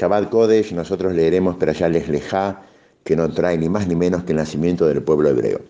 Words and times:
Shabbat 0.00 0.30
Kodesh 0.30 0.72
nosotros 0.72 1.12
leeremos 1.12 1.56
Perayales 1.56 2.08
Lejá, 2.08 2.62
que 3.04 3.14
no 3.14 3.28
trae 3.28 3.58
ni 3.58 3.68
más 3.68 3.86
ni 3.86 3.94
menos 3.94 4.24
que 4.24 4.32
el 4.32 4.38
nacimiento 4.38 4.86
del 4.86 5.02
pueblo 5.02 5.28
hebreo. 5.28 5.60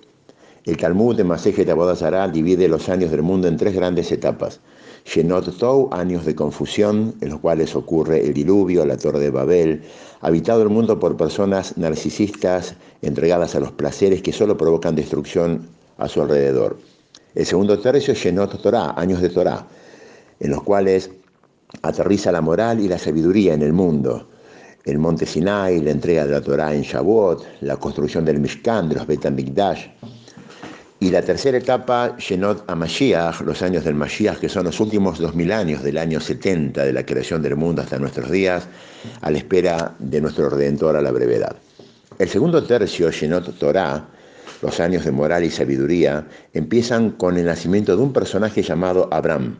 El 0.67 0.77
Talmud 0.77 1.17
de 1.17 1.25
Masejet 1.25 1.69
Abodazara 1.69 2.29
divide 2.29 2.69
los 2.69 2.89
años 2.89 3.11
del 3.11 3.23
mundo 3.23 3.49
en 3.49 3.57
tres 3.57 3.75
grandes 3.75 4.13
etapas. 4.13 4.61
Shenot 5.05 5.59
Tou, 5.59 5.93
años 5.93 6.25
de 6.27 6.37
confusión, 6.37 7.17
en 7.21 7.31
los 7.31 7.41
cuales 7.41 7.75
ocurre 7.75 8.25
el 8.25 8.33
diluvio, 8.33 8.87
la 8.87 8.97
torre 8.97 9.19
de 9.19 9.31
Babel, 9.31 9.83
habitado 10.21 10.63
el 10.63 10.69
mundo 10.69 11.01
por 11.01 11.17
personas 11.17 11.77
narcisistas 11.77 12.77
entregadas 13.03 13.57
a 13.57 13.61
los 13.61 13.73
placeres 13.73 14.23
que 14.23 14.33
solo 14.33 14.57
provocan 14.57 14.95
destrucción 14.95 15.67
a 15.99 16.07
su 16.07 16.23
alrededor. 16.23 16.79
El 17.35 17.47
segundo 17.47 17.81
tercio, 17.81 18.15
Shenot 18.15 18.63
Torah, 18.63 18.95
años 18.97 19.23
de 19.23 19.31
Torah, 19.31 19.67
en 20.39 20.51
los 20.53 20.63
cuales 20.63 21.11
aterriza 21.83 22.33
la 22.33 22.41
moral 22.41 22.81
y 22.81 22.89
la 22.89 22.99
sabiduría 22.99 23.55
en 23.55 23.63
el 23.63 23.73
mundo. 23.73 24.29
El 24.85 24.99
monte 24.99 25.27
Sinai, 25.27 25.81
la 25.81 25.91
entrega 25.91 26.25
de 26.25 26.33
la 26.33 26.41
Torah 26.41 26.75
en 26.75 26.83
Shavuot, 26.83 27.63
la 27.63 27.77
construcción 27.77 28.25
del 28.25 28.41
Mishkan, 28.41 28.89
de 28.89 28.95
los 28.97 29.07
Betamikdash. 29.07 29.87
Y 31.03 31.11
la 31.11 31.23
tercera 31.23 31.57
etapa, 31.57 32.15
Shenot 32.19 32.65
a 32.69 32.75
los 33.45 33.63
años 33.63 33.85
del 33.85 33.95
Mashiach, 33.95 34.39
que 34.39 34.51
son 34.51 34.65
los 34.65 34.81
últimos 34.81 35.19
dos 35.19 35.35
mil 35.35 35.51
años 35.51 35.83
del 35.83 35.97
año 35.97 36.21
70 36.21 36.85
de 36.85 36.93
la 36.93 37.07
creación 37.07 37.41
del 37.41 37.57
mundo 37.57 37.81
hasta 37.81 37.99
nuestros 37.99 38.31
días, 38.31 38.69
a 39.23 39.31
la 39.31 39.39
espera 39.39 39.95
de 39.99 40.21
nuestro 40.21 40.51
Redentor 40.51 40.97
a 40.97 41.01
la 41.01 41.11
brevedad. 41.11 41.57
El 42.19 42.29
segundo 42.29 42.63
tercio, 42.65 43.11
Shenot 43.11 43.59
Torah, 43.59 44.09
los 44.61 44.79
años 44.79 45.07
de 45.07 45.11
moral 45.11 45.43
y 45.43 45.51
sabiduría, 45.51 46.27
empiezan 46.53 47.13
con 47.13 47.39
el 47.39 47.47
nacimiento 47.47 47.97
de 47.97 48.03
un 48.03 48.13
personaje 48.13 48.63
llamado 48.63 49.09
Abraham. 49.11 49.57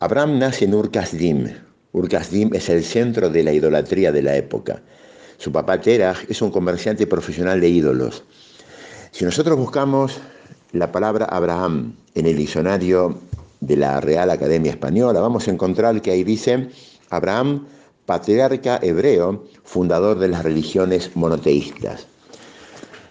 Abraham 0.00 0.38
nace 0.38 0.64
en 0.64 0.74
Ur-Kasdim. 0.74 1.48
Ur-Kasdim 1.92 2.54
es 2.54 2.68
el 2.68 2.84
centro 2.84 3.30
de 3.30 3.42
la 3.42 3.52
idolatría 3.52 4.12
de 4.12 4.22
la 4.22 4.36
época. 4.36 4.80
Su 5.38 5.50
papá 5.50 5.80
Terach 5.80 6.18
es 6.30 6.40
un 6.40 6.52
comerciante 6.52 7.04
profesional 7.08 7.60
de 7.60 7.68
ídolos. 7.68 8.22
Si 9.10 9.24
nosotros 9.24 9.58
buscamos 9.58 10.20
la 10.70 10.92
palabra 10.92 11.24
Abraham 11.24 11.96
en 12.14 12.26
el 12.26 12.36
diccionario 12.36 13.18
de 13.58 13.76
la 13.76 14.00
Real 14.00 14.30
Academia 14.30 14.70
Española, 14.70 15.18
vamos 15.18 15.48
a 15.48 15.50
encontrar 15.50 16.00
que 16.00 16.12
ahí 16.12 16.22
dice 16.22 16.68
Abraham, 17.10 17.66
patriarca 18.06 18.78
hebreo, 18.80 19.46
fundador 19.64 20.20
de 20.20 20.28
las 20.28 20.44
religiones 20.44 21.10
monoteístas. 21.16 22.06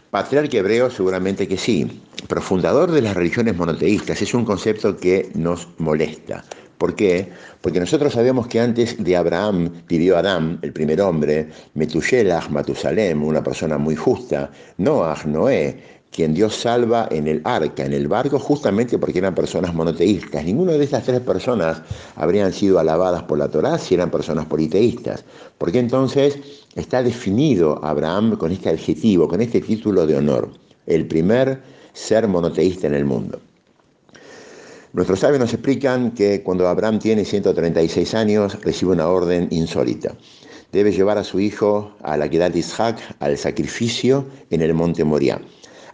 Patriarca 0.09 0.55
hebreo 0.55 0.89
seguramente 0.89 1.49
que 1.49 1.57
sí, 1.57 2.01
pero 2.29 2.41
fundador 2.41 2.91
de 2.91 3.01
las 3.01 3.13
religiones 3.13 3.57
monoteístas 3.57 4.21
es 4.21 4.33
un 4.33 4.45
concepto 4.45 4.95
que 4.95 5.29
nos 5.35 5.67
molesta. 5.79 6.45
¿Por 6.77 6.93
qué? 6.93 7.27
Porque 7.61 7.79
nosotros 7.79 8.13
sabemos 8.13 8.47
que 8.47 8.59
antes 8.59 9.03
de 9.03 9.17
Abraham 9.17 9.71
vivió 9.87 10.17
Adán, 10.17 10.59
el 10.61 10.73
primer 10.73 11.01
hombre, 11.01 11.49
Metushelach, 11.73 12.49
Matusalem, 12.49 13.23
una 13.23 13.43
persona 13.43 13.79
muy 13.79 13.95
justa, 13.95 14.51
Noah, 14.77 15.17
Noé, 15.25 15.75
quien 16.11 16.33
Dios 16.33 16.55
salva 16.55 17.07
en 17.11 17.27
el 17.27 17.41
arca, 17.43 17.83
en 17.83 17.93
el 17.93 18.07
barco, 18.07 18.39
justamente 18.39 18.97
porque 18.97 19.19
eran 19.19 19.35
personas 19.35 19.73
monoteístas. 19.73 20.45
Ninguna 20.45 20.73
de 20.73 20.83
estas 20.83 21.03
tres 21.03 21.19
personas 21.19 21.81
habrían 22.15 22.53
sido 22.53 22.79
alabadas 22.79 23.23
por 23.23 23.39
la 23.39 23.49
Torá 23.49 23.77
si 23.77 23.95
eran 23.95 24.11
personas 24.11 24.45
politeístas. 24.45 25.23
Porque 25.57 25.79
entonces 25.79 26.39
está 26.75 27.01
definido 27.01 27.83
Abraham 27.83 28.35
con 28.37 28.51
este 28.51 28.69
adjetivo, 28.69 29.27
con 29.27 29.41
este 29.41 29.61
título 29.61 30.05
de 30.05 30.17
honor, 30.17 30.49
el 30.85 31.07
primer 31.07 31.59
ser 31.93 32.27
monoteísta 32.27 32.87
en 32.87 32.93
el 32.93 33.05
mundo. 33.05 33.39
Nuestros 34.97 35.19
sabios 35.19 35.39
nos 35.39 35.53
explican 35.53 36.09
que 36.09 36.41
cuando 36.41 36.67
Abraham 36.67 36.97
tiene 36.97 37.23
136 37.23 38.15
años 38.15 38.59
recibe 38.63 38.93
una 38.93 39.07
orden 39.07 39.47
insólita. 39.51 40.15
Debe 40.71 40.91
llevar 40.91 41.19
a 41.19 41.23
su 41.23 41.39
hijo 41.39 41.91
a 42.01 42.17
la 42.17 42.27
de 42.27 42.57
Isaac 42.57 42.97
al 43.19 43.37
sacrificio 43.37 44.25
en 44.49 44.63
el 44.63 44.73
monte 44.73 45.03
Moriah. 45.03 45.39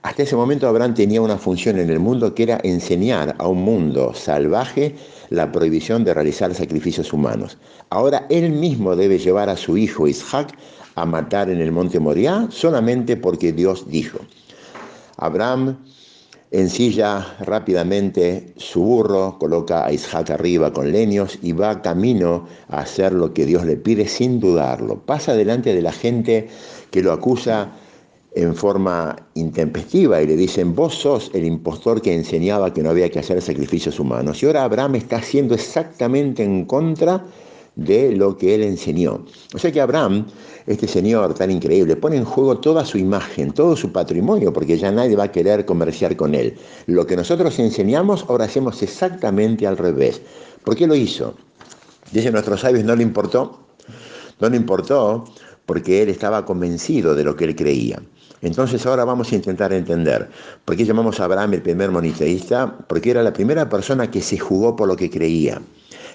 Hasta 0.04 0.24
ese 0.24 0.38
momento 0.38 0.70
Abraham 0.70 0.94
tenía 0.94 1.22
una 1.22 1.38
función 1.38 1.80
en 1.80 1.90
el 1.90 2.00
mundo 2.00 2.34
que 2.34 2.44
era 2.44 2.62
enseñar 2.64 3.36
a 3.40 3.48
un 3.50 3.64
mundo 3.64 4.14
salvaje 4.14 4.96
la 5.30 5.52
prohibición 5.52 6.06
de 6.06 6.14
realizar 6.14 6.56
sacrificios 6.56 7.12
humanos. 7.12 7.58
Ahora 7.90 8.26
él 8.30 8.52
mismo 8.52 8.96
debe 8.96 9.20
llevar 9.20 9.50
a 9.50 9.58
su 9.58 9.78
hijo 9.78 10.08
Isaac 10.08 10.58
a 10.96 11.06
matar 11.06 11.50
en 11.50 11.60
el 11.60 11.74
monte 11.74 12.00
Moriah 12.00 12.48
solamente 12.52 13.18
porque 13.18 13.52
Dios 13.52 13.86
dijo. 13.86 14.20
Abraham 15.18 15.78
ensilla 16.54 17.36
rápidamente 17.40 18.54
su 18.58 18.82
burro, 18.82 19.38
coloca 19.40 19.86
a 19.86 19.92
Isaac 19.92 20.30
arriba 20.30 20.72
con 20.72 20.92
leños 20.92 21.40
y 21.42 21.52
va 21.52 21.82
camino 21.82 22.48
a 22.70 22.82
hacer 22.82 23.12
lo 23.12 23.34
que 23.34 23.48
Dios 23.48 23.66
le 23.66 23.76
pide 23.76 24.08
sin 24.08 24.40
dudarlo. 24.40 25.00
Pasa 25.00 25.34
delante 25.34 25.74
de 25.74 25.82
la 25.82 25.92
gente 25.92 26.48
que 26.92 27.02
lo 27.02 27.12
acusa 27.12 27.72
en 28.36 28.56
forma 28.56 29.16
intempestiva 29.34 30.22
y 30.22 30.28
le 30.28 30.36
dicen, 30.36 30.76
vos 30.76 30.94
sos 30.94 31.32
el 31.34 31.46
impostor 31.46 32.02
que 32.02 32.14
enseñaba 32.14 32.72
que 32.72 32.84
no 32.84 32.92
había 32.92 33.10
que 33.10 33.20
hacer 33.20 33.42
sacrificios 33.42 34.00
humanos. 34.00 34.42
Y 34.42 34.46
ahora 34.46 34.64
Abraham 34.64 34.96
está 34.96 35.18
haciendo 35.18 35.56
exactamente 35.56 36.44
en 36.44 36.66
contra 36.66 37.26
de 37.76 38.16
lo 38.16 38.38
que 38.38 38.56
él 38.56 38.64
enseñó. 38.64 39.26
O 39.54 39.58
sea 39.58 39.72
que 39.72 39.82
Abraham, 39.82 40.28
este 40.68 40.88
señor 40.88 41.34
tan 41.34 41.52
increíble, 41.52 41.96
pone 41.96 42.18
en 42.18 42.26
juego 42.26 42.60
toda 42.60 42.86
su 42.86 42.98
imagen, 42.98 43.52
todo 43.52 43.76
su 43.76 43.92
patrimonio, 43.92 44.54
porque 44.54 44.78
ya 44.78 44.92
nadie 44.92 45.16
va 45.16 45.26
a 45.26 45.32
querer 45.32 45.66
comerciar 45.66 46.16
con 46.16 46.36
él. 46.36 46.56
Lo 46.86 47.06
que 47.06 47.16
nosotros 47.16 47.58
enseñamos, 47.60 48.26
ahora 48.30 48.46
hacemos 48.46 48.82
exactamente 48.84 49.66
al 49.66 49.78
revés. 49.78 50.22
¿Por 50.64 50.76
qué 50.76 50.88
lo 50.88 50.96
hizo? 50.96 51.36
Dice 52.12 52.32
nuestros 52.32 52.62
sabios, 52.62 52.84
no 52.86 52.96
le 52.96 53.04
importó. 53.04 53.60
No 54.40 54.50
le 54.50 54.58
importó 54.58 55.26
porque 55.66 56.04
él 56.04 56.10
estaba 56.10 56.46
convencido 56.46 57.16
de 57.16 57.24
lo 57.24 57.36
que 57.36 57.46
él 57.46 57.56
creía. 57.56 58.02
Entonces 58.42 58.86
ahora 58.86 59.06
vamos 59.06 59.32
a 59.32 59.36
intentar 59.36 59.72
entender 59.72 60.30
por 60.66 60.76
qué 60.76 60.84
llamamos 60.84 61.20
a 61.20 61.26
Abraham 61.26 61.54
el 61.54 61.62
primer 61.62 61.92
moniteísta, 61.92 62.78
porque 62.88 63.12
era 63.12 63.24
la 63.24 63.32
primera 63.32 63.70
persona 63.70 64.12
que 64.12 64.22
se 64.22 64.38
jugó 64.38 64.76
por 64.76 64.90
lo 64.90 64.98
que 64.98 65.10
creía. 65.10 65.62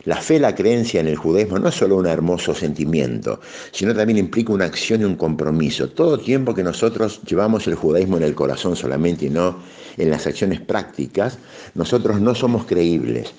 La 0.04 0.16
fe, 0.16 0.38
la 0.38 0.54
creencia 0.54 1.00
en 1.00 1.08
el 1.08 1.16
judaísmo 1.16 1.58
no 1.58 1.68
es 1.68 1.74
solo 1.74 1.96
un 1.96 2.06
hermoso 2.06 2.54
sentimiento, 2.54 3.40
sino 3.72 3.94
también 3.94 4.18
implica 4.18 4.52
una 4.52 4.66
acción 4.66 5.00
y 5.00 5.04
un 5.04 5.16
compromiso. 5.16 5.88
Todo 5.88 6.18
tiempo 6.18 6.54
que 6.54 6.62
nosotros 6.62 7.20
llevamos 7.26 7.66
el 7.66 7.74
judaísmo 7.74 8.16
en 8.16 8.22
el 8.22 8.34
corazón 8.34 8.76
solamente 8.76 9.26
y 9.26 9.30
no 9.30 9.58
en 9.96 10.10
las 10.10 10.26
acciones 10.26 10.60
prácticas, 10.60 11.38
nosotros 11.74 12.20
no 12.20 12.34
somos 12.34 12.64
creíbles. 12.64 13.34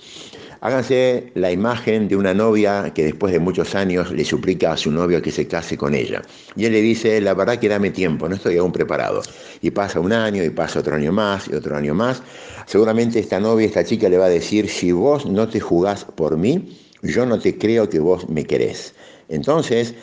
Háganse 0.62 1.32
la 1.36 1.52
imagen 1.52 2.10
de 2.10 2.18
una 2.18 2.34
novia 2.34 2.92
que 2.94 3.06
después 3.06 3.32
de 3.32 3.40
muchos 3.40 3.76
años 3.76 4.12
le 4.12 4.26
suplica 4.26 4.74
a 4.74 4.78
su 4.78 4.92
novio 4.92 5.22
que 5.22 5.32
se 5.32 5.48
case 5.48 5.78
con 5.78 5.96
ella. 5.96 6.22
Y 6.58 6.66
él 6.66 6.74
le 6.74 6.82
dice, 6.82 7.22
la 7.22 7.34
verdad 7.34 7.60
que 7.60 7.70
dame 7.70 7.92
tiempo, 7.92 8.28
no 8.28 8.36
estoy 8.36 8.58
aún 8.58 8.74
preparado. 8.74 9.22
Y 9.62 9.72
pasa 9.72 10.02
un 10.02 10.12
año, 10.12 10.44
y 10.44 10.50
pasa 10.50 10.80
otro 10.80 10.96
año 10.96 11.14
más, 11.14 11.48
y 11.48 11.56
otro 11.56 11.78
año 11.78 11.94
más. 11.94 12.22
Seguramente 12.66 13.20
esta 13.20 13.40
novia, 13.40 13.68
esta 13.68 13.86
chica 13.86 14.10
le 14.10 14.18
va 14.18 14.26
a 14.26 14.30
decir, 14.30 14.70
si 14.70 14.92
vos 14.92 15.26
no 15.26 15.48
te 15.48 15.62
jugás 15.62 16.04
por 16.04 16.36
mí, 16.36 16.78
yo 17.04 17.26
no 17.26 17.40
te 17.40 17.58
creo 17.58 17.90
que 17.90 18.00
vos 18.00 18.28
me 18.28 18.44
querés. 18.44 18.94
Entonces, 19.30 19.94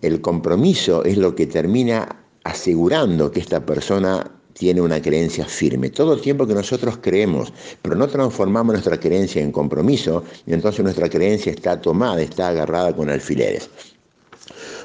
el 0.00 0.22
compromiso 0.22 1.04
es 1.04 1.18
lo 1.18 1.34
que 1.34 1.46
termina 1.46 2.24
asegurando 2.44 3.30
que 3.30 3.40
esta 3.40 3.66
persona 3.66 4.30
tiene 4.58 4.80
una 4.80 5.00
creencia 5.00 5.44
firme. 5.44 5.90
Todo 5.90 6.14
el 6.14 6.20
tiempo 6.20 6.46
que 6.46 6.54
nosotros 6.54 6.98
creemos, 7.00 7.52
pero 7.82 7.94
no 7.94 8.08
transformamos 8.08 8.74
nuestra 8.74 8.98
creencia 8.98 9.42
en 9.42 9.52
compromiso, 9.52 10.24
y 10.46 10.54
entonces 10.54 10.82
nuestra 10.82 11.08
creencia 11.08 11.52
está 11.52 11.80
tomada, 11.80 12.20
está 12.22 12.48
agarrada 12.48 12.94
con 12.94 13.10
alfileres. 13.10 13.68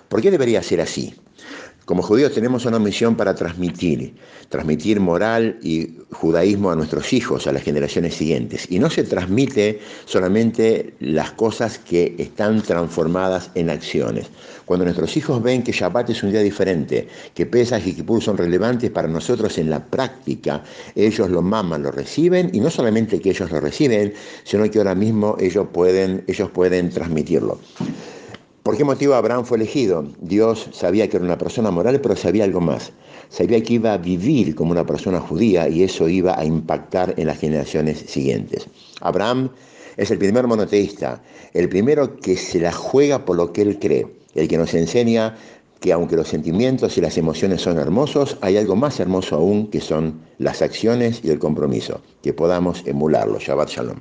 ¿Por 0.10 0.22
qué 0.22 0.30
debería 0.30 0.62
ser 0.62 0.82
así? 0.82 1.16
Como 1.86 2.04
judíos 2.04 2.34
tenemos 2.34 2.66
una 2.66 2.78
misión 2.78 3.16
para 3.16 3.34
transmitir, 3.34 4.14
transmitir 4.50 5.00
moral 5.00 5.58
y 5.64 5.98
judaísmo 6.12 6.70
a 6.70 6.76
nuestros 6.76 7.12
hijos, 7.12 7.48
a 7.48 7.52
las 7.52 7.64
generaciones 7.64 8.14
siguientes. 8.14 8.68
Y 8.70 8.78
no 8.78 8.90
se 8.90 9.04
transmite 9.04 9.80
solamente 10.06 10.94
las 11.00 11.32
cosas 11.32 11.80
que 11.80 12.16
están 12.20 12.62
transformadas 12.62 13.50
en 13.56 13.72
acciones. 13.72 14.28
Cuando 14.66 14.86
nuestros 14.86 15.18
hijos 15.18 15.42
ven 15.42 15.64
que 15.64 15.72
Shabbat 15.72 16.12
es 16.12 16.22
un 16.22 16.32
día 16.32 16.42
diferente, 16.42 17.08
que 17.34 17.46
Pesach 17.48 17.86
y 17.86 17.94
Kippur 17.94 18.22
son 18.22 18.38
relevantes 18.38 18.92
para 18.92 19.08
nosotros 19.08 19.58
en 19.58 19.70
la 19.70 19.84
práctica, 19.84 20.64
ellos 20.96 21.30
lo 21.30 21.42
maman, 21.42 21.84
lo 21.84 21.92
reciben, 21.92 22.52
y 22.54 22.60
no 22.60 22.70
solamente 22.70 23.20
que 23.20 23.32
ellos 23.32 23.52
lo 23.52 23.60
reciben, 23.60 24.14
sino 24.44 24.70
que 24.70 24.78
ahora 24.78 24.96
mismo 24.96 25.36
ellos 25.40 25.68
pueden, 25.74 26.24
ellos 26.28 26.50
pueden 26.52 26.90
transmitirlo. 26.92 27.60
¿Por 28.72 28.78
qué 28.78 28.86
motivo 28.86 29.16
Abraham 29.16 29.44
fue 29.44 29.58
elegido? 29.58 30.06
Dios 30.22 30.70
sabía 30.72 31.10
que 31.10 31.18
era 31.18 31.26
una 31.26 31.38
persona 31.38 31.72
moral, 31.72 32.00
pero 32.00 32.16
sabía 32.16 32.46
algo 32.46 32.62
más. 32.62 32.94
Sabía 33.28 33.62
que 33.62 33.74
iba 33.74 33.92
a 33.92 33.98
vivir 33.98 34.56
como 34.56 34.72
una 34.72 34.86
persona 34.86 35.20
judía 35.20 35.68
y 35.68 35.84
eso 35.84 36.08
iba 36.08 36.40
a 36.40 36.46
impactar 36.46 37.14
en 37.18 37.28
las 37.28 37.38
generaciones 37.38 38.00
siguientes. 38.08 38.70
Abraham 39.02 39.50
es 39.98 40.10
el 40.10 40.20
primer 40.20 40.48
monoteísta, 40.48 41.22
el 41.54 41.68
primero 41.68 42.16
que 42.16 42.38
se 42.38 42.62
la 42.62 42.72
juega 42.72 43.26
por 43.26 43.36
lo 43.36 43.52
que 43.52 43.64
él 43.64 43.78
cree, 43.78 44.08
el 44.36 44.48
que 44.48 44.58
nos 44.58 44.74
enseña 44.74 45.36
que 45.82 45.92
aunque 45.92 46.16
los 46.16 46.30
sentimientos 46.30 46.98
y 46.98 47.02
las 47.02 47.18
emociones 47.18 47.62
son 47.62 47.78
hermosos, 47.78 48.38
hay 48.40 48.56
algo 48.56 48.78
más 48.78 49.02
hermoso 49.02 49.36
aún 49.36 49.68
que 49.68 49.82
son 49.82 50.22
las 50.38 50.62
acciones 50.62 51.20
y 51.26 51.30
el 51.30 51.40
compromiso, 51.40 52.00
que 52.24 52.32
podamos 52.32 52.84
emularlo. 52.86 53.38
Shabbat 53.38 53.68
Shalom. 53.68 53.98